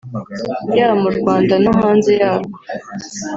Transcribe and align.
yaba 0.77 0.95
mu 1.03 1.09
Rwanda 1.17 1.53
no 1.63 1.71
hanze 1.79 2.11
yarwo 2.21 2.57